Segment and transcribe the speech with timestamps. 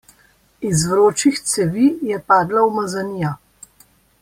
[0.69, 3.35] Iz vročih cevi je padla umazanija.